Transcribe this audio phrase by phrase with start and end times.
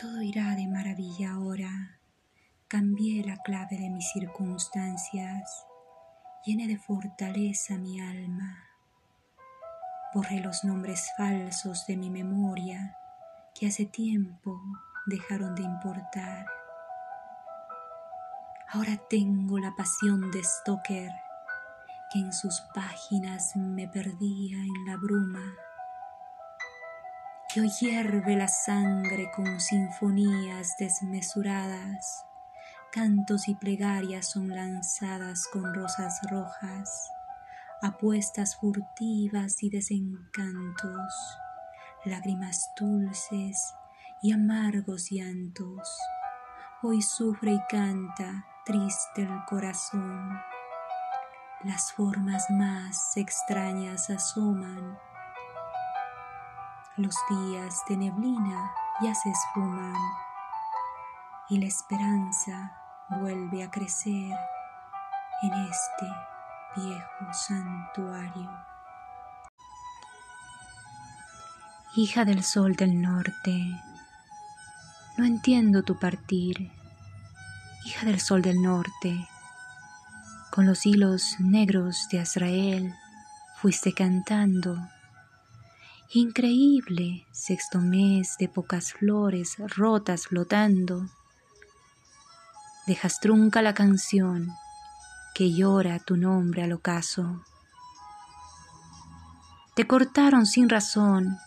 [0.00, 1.98] Todo irá de maravilla ahora.
[2.68, 5.66] Cambié la clave de mis circunstancias,
[6.42, 8.64] llené de fortaleza mi alma.
[10.14, 12.96] Borré los nombres falsos de mi memoria
[13.54, 14.58] que hace tiempo
[15.04, 16.46] dejaron de importar.
[18.70, 21.12] Ahora tengo la pasión de Stoker,
[22.10, 25.56] que en sus páginas me perdía en la bruma.
[27.54, 32.24] Y hoy hierve la sangre con sinfonías desmesuradas,
[32.92, 37.10] cantos y plegarias son lanzadas con rosas rojas
[37.82, 41.38] apuestas furtivas y desencantos,
[42.04, 43.74] lágrimas dulces
[44.22, 45.98] y amargos llantos.
[46.82, 50.38] Hoy sufre y canta triste el corazón.
[51.64, 54.98] Las formas más extrañas asoman.
[56.96, 59.94] Los días de neblina ya se esfuman
[61.48, 62.76] y la esperanza
[63.08, 64.36] vuelve a crecer
[65.42, 66.06] en este
[66.76, 68.50] viejo santuario.
[71.94, 73.80] Hija del sol del norte,
[75.16, 76.72] no entiendo tu partir.
[77.84, 79.28] Hija del sol del norte,
[80.50, 82.94] con los hilos negros de Azrael
[83.56, 84.76] fuiste cantando.
[86.12, 91.08] Increíble sexto mes de pocas flores rotas flotando.
[92.84, 94.50] Dejas trunca la canción
[95.36, 97.44] que llora tu nombre al ocaso.
[99.76, 101.38] Te cortaron sin razón,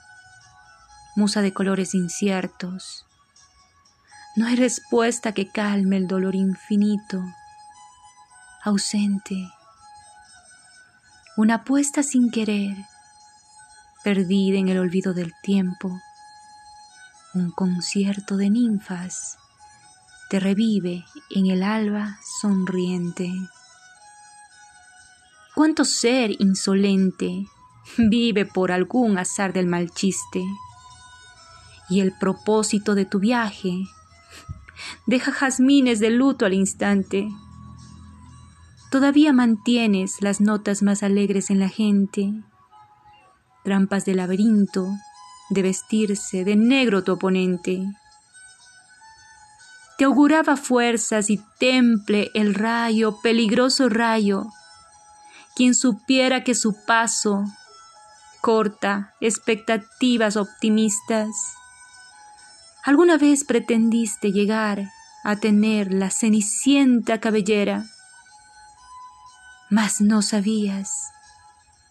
[1.18, 3.06] musa de colores inciertos.
[4.38, 7.22] No hay respuesta que calme el dolor infinito,
[8.64, 9.36] ausente.
[11.36, 12.78] Una apuesta sin querer,
[14.04, 16.00] perdida en el olvido del tiempo.
[17.34, 19.38] Un concierto de ninfas
[20.30, 23.32] te revive en el alba sonriente.
[25.56, 27.46] ¿Cuánto ser insolente
[27.98, 30.44] vive por algún azar del mal chiste?
[31.90, 33.84] Y el propósito de tu viaje
[35.06, 37.30] deja jazmines de luto al instante.
[38.90, 42.34] Todavía mantienes las notas más alegres en la gente,
[43.64, 44.88] trampas de laberinto,
[45.50, 47.82] de vestirse de negro tu oponente.
[49.98, 54.48] Te auguraba fuerzas y temple el rayo, peligroso rayo,
[55.56, 57.44] quien supiera que su paso
[58.42, 61.30] corta expectativas optimistas.
[62.84, 64.90] ¿Alguna vez pretendiste llegar
[65.24, 67.86] a tener la cenicienta cabellera?
[69.70, 71.12] Mas no sabías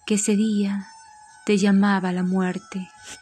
[0.04, 0.91] que ese día
[1.44, 2.88] te llamaba la muerte.